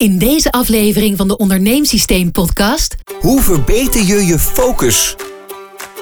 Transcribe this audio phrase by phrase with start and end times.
[0.00, 5.16] In deze aflevering van de Onderneemsysteem podcast Hoe verbeter je je focus?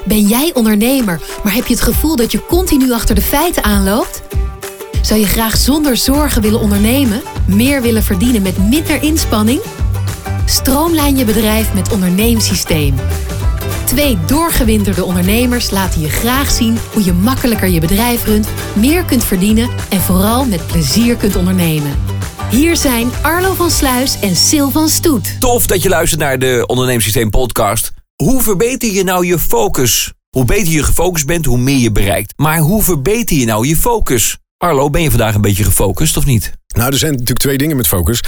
[0.05, 4.23] ben jij ondernemer, maar heb je het gevoel dat je continu achter de feiten aanloopt?
[5.03, 9.61] Zou je graag zonder zorgen willen ondernemen, meer willen verdienen met minder inspanning?
[10.47, 12.95] Stroomlijn je bedrijf met Onderneemsysteem.
[13.85, 19.25] Twee doorgewinterde ondernemers laten je graag zien hoe je makkelijker je bedrijf runt, meer kunt
[19.25, 22.18] verdienen en vooral met plezier kunt ondernemen.
[22.51, 25.41] Hier zijn Arlo van Sluis en Sil van Stoet.
[25.41, 27.93] Tof dat je luistert naar de Onderneemsysteem podcast.
[28.17, 30.13] Hoe verbeter je nou je focus?
[30.31, 32.33] Hoe beter je gefocust bent, hoe meer je bereikt.
[32.37, 34.39] Maar hoe verbeter je nou je focus?
[34.57, 36.53] Arlo, ben je vandaag een beetje gefocust of niet?
[36.75, 38.21] Nou, er zijn natuurlijk twee dingen met focus.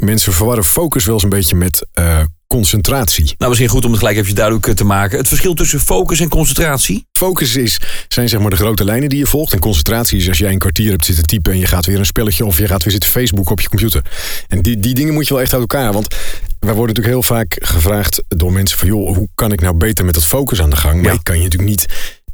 [0.00, 3.34] Mensen verwarren focus wel eens een beetje met eh, concentratie.
[3.38, 5.18] Nou, misschien goed om het gelijk even duidelijk te maken.
[5.18, 7.06] Het verschil tussen focus en concentratie?
[7.12, 9.52] Focus is, zijn zeg maar de grote lijnen die je volgt.
[9.52, 11.52] En concentratie is als jij een kwartier hebt zitten typen...
[11.52, 14.02] en je gaat weer een spelletje of je gaat weer zitten Facebook op je computer.
[14.48, 15.92] En die, die dingen moet je wel echt uit elkaar.
[15.92, 16.14] Want
[16.58, 18.88] wij worden natuurlijk heel vaak gevraagd door mensen van...
[18.88, 20.94] joh, hoe kan ik nou beter met dat focus aan de gang?
[20.94, 21.18] Maar Ja.
[21.18, 21.86] ik kan je natuurlijk niet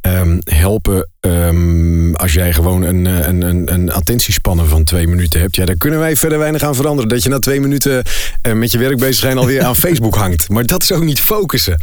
[0.03, 5.41] ehm, helpen ehm, als jij gewoon een, eh, een, een, een attentiespannen van twee minuten
[5.41, 5.56] hebt.
[5.56, 7.11] Ja, daar kunnen wij verder weinig aan veranderen.
[7.11, 8.05] Dat je na twee minuten
[8.42, 10.48] eh, met je werk bezig zijn alweer aan Facebook hangt.
[10.48, 11.80] Maar dat is ook niet focussen.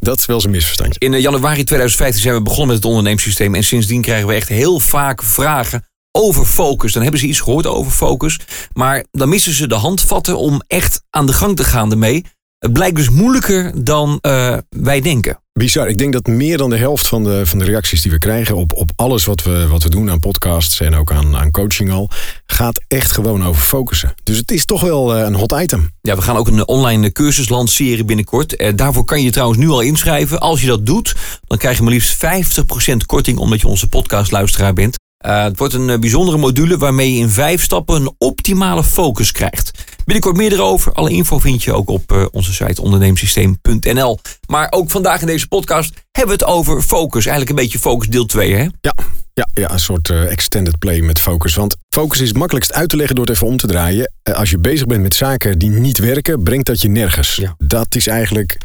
[0.00, 1.00] Dat is wel eens een misverstandje.
[1.00, 3.54] In eh, januari 2015 zijn we begonnen met het onderneemsysteem.
[3.54, 6.92] En sindsdien krijgen we echt heel vaak vragen over focus.
[6.92, 8.38] Dan hebben ze iets gehoord over focus.
[8.72, 12.24] Maar dan missen ze de handvatten om echt aan de gang te gaan ermee.
[12.62, 15.38] Het blijkt dus moeilijker dan eh, wij denken.
[15.52, 15.88] Bizar.
[15.88, 18.56] Ik denk dat meer dan de helft van de, van de reacties die we krijgen
[18.56, 21.90] op, op alles wat we, wat we doen aan podcasts en ook aan, aan coaching
[21.90, 22.10] al,
[22.46, 24.14] gaat echt gewoon over focussen.
[24.22, 25.90] Dus het is toch wel eh, een hot item.
[26.00, 28.56] Ja, we gaan ook een online cursus lanceren binnenkort.
[28.56, 30.40] Eh, daarvoor kan je trouwens nu al inschrijven.
[30.40, 31.14] Als je dat doet,
[31.46, 35.00] dan krijg je maar liefst 50% korting omdat je onze podcastluisteraar bent.
[35.22, 39.32] Eh, het wordt een eh, bijzondere module waarmee je in vijf stappen een optimale focus
[39.32, 39.70] krijgt.
[40.04, 40.92] Binnenkort meer erover.
[40.92, 44.18] Alle info vind je ook op eh, onze site onderneemsysteem.nl.
[44.46, 47.26] Maar ook vandaag in deze podcast hebben we het over focus.
[47.26, 48.62] Eigenlijk een beetje focus deel 2, hè?
[48.80, 48.94] Ja,
[49.34, 51.54] ja, ja een soort extended play met focus.
[51.54, 54.12] Want focus is het makkelijkst uit te leggen door het even om te draaien.
[54.22, 57.36] Als je bezig bent met zaken die niet werken, brengt dat je nergens.
[57.36, 57.54] Ja.
[57.58, 58.58] Dat is eigenlijk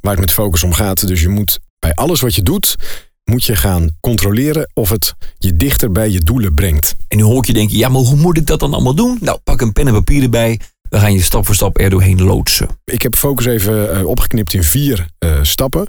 [0.00, 1.06] waar het met focus om gaat.
[1.08, 2.76] Dus je moet bij alles wat je doet,
[3.24, 6.96] moet je gaan controleren of het je dichter bij je doelen brengt.
[7.08, 9.18] En nu hoor ik je denken, ja, maar hoe moet ik dat dan allemaal doen?
[9.20, 10.60] Nou, pak een pen en papier erbij.
[10.88, 12.68] We gaan je stap voor stap er doorheen loodsen.
[12.84, 15.86] Ik heb focus even eh, opgeknipt in vier eh, stappen.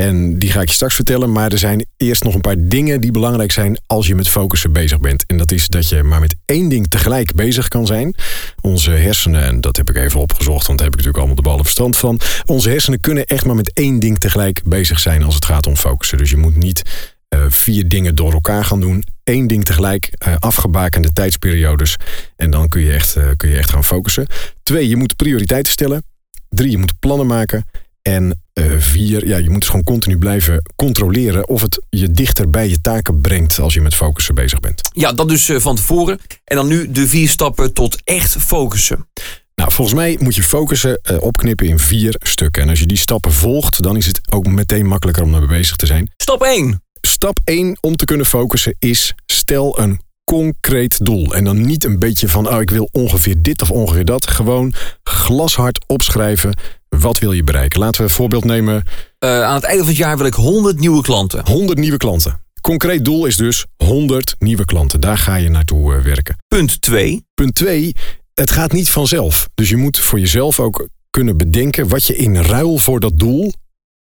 [0.00, 1.32] En die ga ik je straks vertellen.
[1.32, 4.72] Maar er zijn eerst nog een paar dingen die belangrijk zijn als je met focussen
[4.72, 5.24] bezig bent.
[5.26, 8.14] En dat is dat je maar met één ding tegelijk bezig kan zijn.
[8.60, 11.42] Onze hersenen, en dat heb ik even opgezocht, want daar heb ik natuurlijk allemaal de
[11.42, 12.20] ballen verstand van.
[12.44, 15.76] Onze hersenen kunnen echt maar met één ding tegelijk bezig zijn als het gaat om
[15.76, 16.18] focussen.
[16.18, 16.82] Dus je moet niet
[17.28, 19.04] eh, vier dingen door elkaar gaan doen.
[19.24, 21.96] Eén ding tegelijk, eh, afgebakende tijdsperiodes.
[22.36, 24.26] En dan kun je, echt, eh, kun je echt gaan focussen.
[24.62, 26.02] Twee, je moet prioriteiten stellen.
[26.48, 27.64] Drie, je moet plannen maken.
[28.02, 32.50] En eh, vier, ja, je moet dus gewoon continu blijven controleren of het je dichter
[32.50, 34.80] bij je taken brengt als je met focussen bezig bent.
[34.92, 36.18] Ja, dat dus eh, van tevoren.
[36.44, 39.08] En dan nu de vier stappen tot echt focussen.
[39.54, 42.62] Nou, volgens mij moet je focussen eh, opknippen in vier stukken.
[42.62, 45.76] En als je die stappen volgt, dan is het ook meteen makkelijker om daarmee bezig
[45.76, 46.12] te zijn.
[46.16, 46.82] Stap 1.
[47.00, 51.34] Stap 1 om te kunnen focussen is stel een concreet doel.
[51.34, 54.26] En dan niet een beetje van, oh, ik wil ongeveer dit of ongeveer dat.
[54.26, 56.54] Gewoon glashard opschrijven.
[56.98, 57.80] Wat wil je bereiken?
[57.80, 58.82] Laten we een voorbeeld nemen.
[59.18, 61.46] Eh, aan het einde van het jaar wil ik 100 nieuwe klanten.
[61.46, 62.40] 100 nieuwe klanten.
[62.60, 65.00] Concreet doel is dus 100 nieuwe klanten.
[65.00, 66.36] Daar ga je naartoe eh, werken.
[66.48, 67.24] Punt 2.
[67.34, 67.94] Punt 2,
[68.34, 69.48] het gaat niet vanzelf.
[69.54, 73.52] Dus je moet voor jezelf ook kunnen bedenken wat je in ruil voor dat doel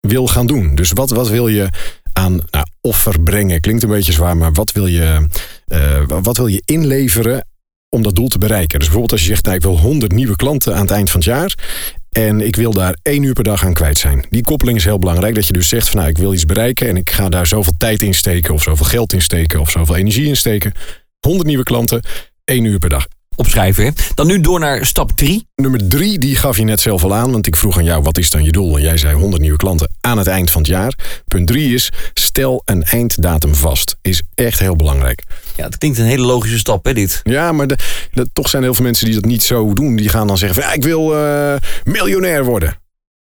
[0.01, 0.75] wil gaan doen.
[0.75, 1.69] Dus wat, wat wil je
[2.13, 3.61] aan nou, offer brengen?
[3.61, 5.27] Klinkt een beetje zwaar, maar wat wil je,
[5.65, 7.47] eh, wat wil je inleveren
[7.89, 8.79] om dat doel te bereiken?
[8.79, 11.21] Dus bijvoorbeeld als je zegt, nou, ik wil 100 nieuwe klanten aan het eind van
[11.21, 11.55] het jaar.
[12.13, 14.25] En ik wil daar één uur per dag aan kwijt zijn.
[14.31, 15.35] Die koppeling is heel belangrijk.
[15.35, 17.73] Dat je dus zegt van nou, ik wil iets bereiken en ik ga daar zoveel
[17.79, 20.73] tijd in steken, of zoveel geld in steken, of zoveel energie in steken.
[21.21, 22.03] 100 nieuwe klanten,
[22.45, 23.07] één uur per dag.
[23.37, 23.85] Opschrijven.
[23.85, 23.91] hè.
[24.15, 25.47] Dan nu door naar stap 3.
[25.55, 27.33] Nummer drie, die gaf je net zelf al aan.
[27.33, 28.77] Want ik vroeg aan jou, wat is dan je doel?
[28.77, 30.95] En jij zei 100 nieuwe klanten aan het eind van het jaar.
[31.25, 33.97] Punt drie is, stel een einddatum vast.
[34.03, 35.23] Is echt heel belangrijk.
[35.57, 37.21] Ja, dat klinkt een hele logische stap, hè, dit.
[37.25, 37.79] Ja, maar de,
[38.13, 39.97] de- toch zijn er heel veel mensen die dat niet zo doen.
[39.97, 41.55] Die gaan dan zeggen van, ja, ik wil eh,
[41.85, 42.77] miljonair worden.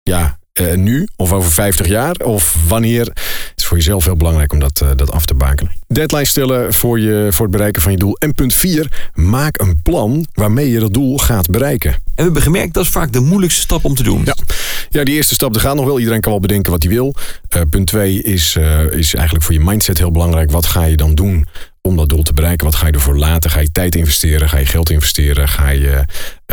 [0.03, 3.05] Ja, eh, nu of over 50 jaar of wanneer.
[3.05, 5.71] Het is voor jezelf heel belangrijk om dat, eh, dat af te bakenen.
[5.87, 8.15] Deadline stellen voor, je, voor het bereiken van je doel.
[8.17, 11.91] En punt 4, maak een plan waarmee je dat doel gaat bereiken.
[11.91, 14.21] En we hebben gemerkt, dat is vaak de moeilijkste stap om te doen.
[14.25, 14.35] Ja.
[14.89, 15.99] Ja, die eerste stap, er gaat nog wel.
[15.99, 17.15] Iedereen kan wel bedenken wat hij wil.
[17.69, 18.55] Punt twee is,
[18.91, 20.51] is eigenlijk voor je mindset heel belangrijk.
[20.51, 21.47] Wat ga je dan doen
[21.87, 22.65] om dat doel te bereiken.
[22.65, 23.49] Wat ga je ervoor laten?
[23.49, 24.49] Ga je tijd investeren?
[24.49, 25.47] Ga je geld investeren?
[25.47, 26.03] Ga je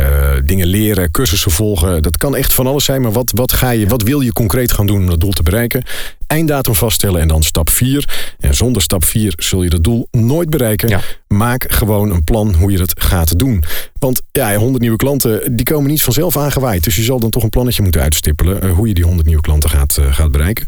[0.00, 2.02] uh, dingen leren, cursussen volgen?
[2.02, 4.72] Dat kan echt van alles zijn, maar wat, wat, ga je, wat wil je concreet
[4.72, 5.82] gaan doen om dat doel te bereiken?
[6.26, 8.34] Einddatum vaststellen en dan stap 4.
[8.38, 11.00] En zonder stap 4 zul je dat doel nooit bereiken.
[11.28, 13.64] Maak gewoon een plan hoe je dat gaat doen.
[13.98, 16.84] Want ja, 100 nieuwe klanten, die komen niet vanzelf aangewaaid.
[16.84, 19.42] Dus je zal dan toch een plannetje moeten uitstippelen uh, hoe je die 100 nieuwe
[19.42, 20.66] klanten gaat, uh, gaat bereiken.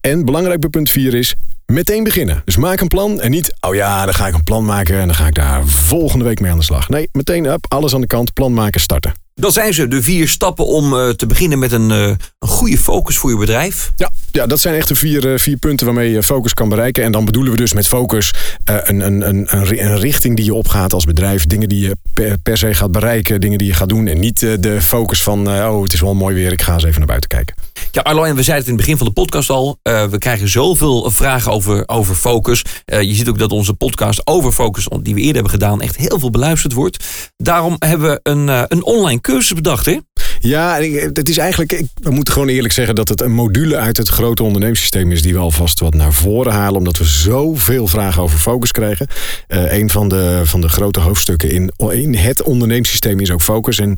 [0.00, 1.34] En belangrijk bij punt 4 is
[1.72, 2.42] meteen beginnen.
[2.44, 5.06] Dus maak een plan en niet, oh ja, dan ga ik een plan maken en
[5.06, 6.88] dan ga ik daar volgende week mee aan de slag.
[6.88, 9.21] Nee, meteen up, alles aan de kant, plan maken, starten.
[9.34, 12.06] Dat zijn ze, de vier stappen om uh, te beginnen met een, uh,
[12.38, 13.92] een goede focus voor je bedrijf.
[13.96, 17.04] Ja, ja dat zijn echt de vier, uh, vier punten waarmee je focus kan bereiken.
[17.04, 18.34] En dan bedoelen we dus met focus
[18.64, 21.46] een, een, een, een, richting die je opgaat als bedrijf.
[21.46, 24.06] Dingen die je per, per, se gaat bereiken, dingen die je gaat doen.
[24.06, 26.98] En niet de focus van, oh het is wel mooi weer, ik ga eens even
[26.98, 27.54] naar buiten kijken.
[27.90, 29.78] Ja, Arlo, en we zeiden het in het begin van de podcast al.
[29.82, 32.64] we krijgen zoveel vragen over, over focus.
[32.84, 36.18] je ziet ook dat onze podcast over focus, die we eerder hebben gedaan, echt heel
[36.18, 37.04] veel beluisterd wordt.
[37.36, 39.98] Daarom hebben we een, een online cursus bedacht, hè?
[40.40, 40.80] Ja,
[41.12, 41.82] het is eigenlijk.
[41.94, 45.22] We moeten gewoon eerlijk zeggen dat het een module uit het grote ondernemingssysteem is.
[45.22, 46.78] die we alvast wat naar voren halen.
[46.78, 49.06] omdat we zoveel vragen over focus krijgen.
[49.48, 53.78] Uh, een van de, van de grote hoofdstukken in, in het ondernemingssysteem is ook focus.
[53.78, 53.96] En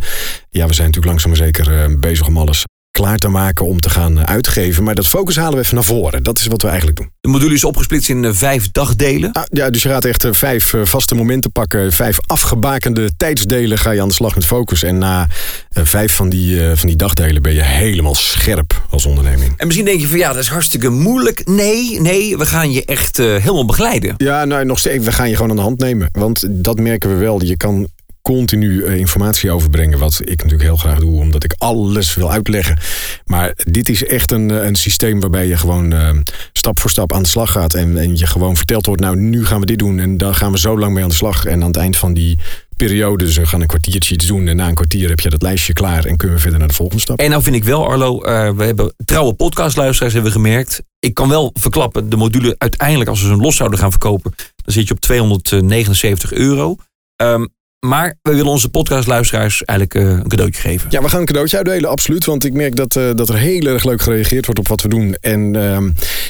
[0.50, 3.80] ja, we zijn natuurlijk langzaam maar zeker uh, bezig om alles klaar te maken om
[3.80, 4.84] te gaan eh, uitgeven.
[4.84, 6.22] Maar dat focus halen we even naar voren.
[6.22, 7.10] Dat is wat we eigenlijk doen.
[7.20, 9.32] De module is opgesplitst in eh, vijf dagdelen.
[9.32, 11.92] Ah, ja, dus je gaat echt eh, vijf vaste momenten pakken.
[11.92, 14.82] Vijf afgebakende tijdsdelen ga je aan de slag met focus.
[14.82, 15.28] En na
[15.70, 19.54] vijf van die, van die dagdelen ben je helemaal scherp als onderneming.
[19.56, 21.46] En misschien denk je van ja, dat is hartstikke moeilijk.
[21.46, 24.14] Nee, nee, we gaan je echt helemaal begeleiden.
[24.16, 25.04] Ja, nou nog steeds.
[25.04, 26.08] We gaan je gewoon aan de hand nemen.
[26.12, 27.42] Want dat merken we wel.
[27.44, 27.88] Je kan
[28.32, 29.98] continu eh, informatie overbrengen.
[29.98, 32.78] Wat ik natuurlijk heel graag doe, omdat ik alles wil uitleggen.
[33.24, 36.10] Maar dit is echt een, eh, een systeem waarbij je gewoon uh,
[36.52, 37.74] stap voor stap aan de slag gaat.
[37.74, 39.98] En, en je gewoon verteld wordt, nou nu gaan we dit doen.
[39.98, 41.44] En daar gaan we zo lang mee aan de slag.
[41.44, 42.38] En aan het eind van die
[42.76, 44.48] periode, we gaan een kwartiertje iets doen.
[44.48, 46.74] En na een kwartier heb je dat lijstje klaar en kunnen we verder naar de
[46.74, 47.18] volgende stap.
[47.18, 48.18] En nou vind ik wel, Arlo,
[48.56, 50.82] we hebben trouwe podcastluisteraars hebben we gemerkt.
[50.98, 54.74] Ik kan wel verklappen, de module uiteindelijk, als we ze los zouden gaan verkopen, dan
[54.74, 56.76] zit je op 279 euro.
[57.16, 57.52] Um,
[57.84, 60.90] maar we willen onze podcastluisteraars eigenlijk uh, een cadeautje geven.
[60.90, 62.24] Ja, we gaan een cadeautje uitdelen, absoluut.
[62.24, 64.88] Want ik merk dat, uh, dat er heel erg leuk gereageerd wordt op wat we
[64.88, 65.14] doen.
[65.20, 65.78] En uh,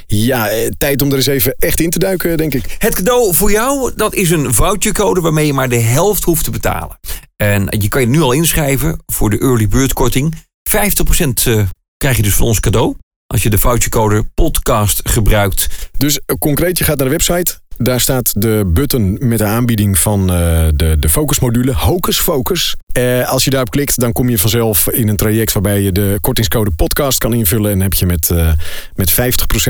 [0.07, 2.77] ja, eh, tijd om er eens even echt in te duiken, denk ik.
[2.79, 6.51] Het cadeau voor jou, dat is een vouchercode waarmee je maar de helft hoeft te
[6.51, 6.99] betalen.
[7.37, 10.35] En je kan je nu al inschrijven voor de early bird korting.
[10.63, 12.97] 50% krijg je dus van ons cadeau.
[13.27, 15.91] Als je de vouchercode podcast gebruikt.
[15.99, 20.21] Dus concreet, je gaat naar de website daar staat de button met de aanbieding van
[20.21, 22.77] uh, de, de focusmodule, Hocus Focus.
[22.99, 26.19] Uh, als je daarop klikt, dan kom je vanzelf in een traject waarbij je de
[26.21, 27.71] kortingscode podcast kan invullen.
[27.71, 28.53] En heb je met, uh,
[28.95, 29.15] met 50%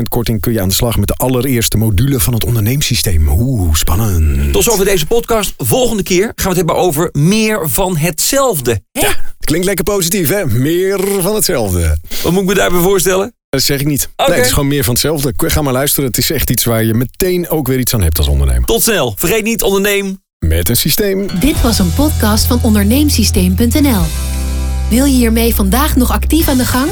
[0.08, 3.28] korting kun je aan de slag met de allereerste module van het onderneemsysteem.
[3.28, 4.52] Oeh, spannend.
[4.52, 5.54] Tot zover deze podcast.
[5.56, 8.80] Volgende keer gaan we het hebben over meer van hetzelfde.
[8.92, 9.00] Hè?
[9.00, 10.46] Ja, klinkt lekker positief, hè?
[10.46, 11.98] Meer van hetzelfde.
[12.22, 13.34] Wat moet ik me daarbij voorstellen?
[13.54, 14.08] Dat zeg ik niet.
[14.12, 14.26] Okay.
[14.26, 15.32] Nee, het is gewoon meer van hetzelfde.
[15.36, 16.08] Ga maar luisteren.
[16.08, 18.64] Het is echt iets waar je meteen ook weer iets aan hebt als ondernemer.
[18.64, 19.14] Tot snel.
[19.16, 21.26] Vergeet niet, onderneem met een systeem.
[21.40, 24.02] Dit was een podcast van onderneemsysteem.nl.
[24.90, 26.90] Wil je hiermee vandaag nog actief aan de gang?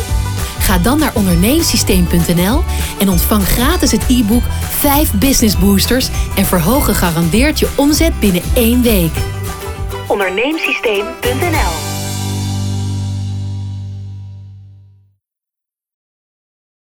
[0.59, 2.63] Ga dan naar onderneemsysteem.nl
[2.99, 4.43] en ontvang gratis het e-book
[4.79, 9.13] 5 Business Boosters en verhoog gegarandeerd je omzet binnen één week.
[10.09, 11.92] Onderneemsysteem.nl